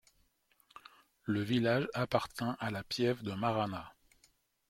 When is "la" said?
2.71-2.83